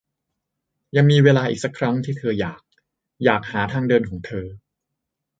[0.95, 2.61] ยังมีเวลาอีกสักครั้งที่เธออยาก
[3.23, 4.47] อยากหาทางเดินของเธอ